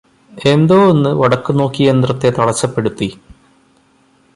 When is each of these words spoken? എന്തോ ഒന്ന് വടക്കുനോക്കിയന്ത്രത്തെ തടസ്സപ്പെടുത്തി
എന്തോ 0.45 0.77
ഒന്ന് 0.87 1.09
വടക്കുനോക്കിയന്ത്രത്തെ 1.15 2.29
തടസ്സപ്പെടുത്തി 2.29 3.09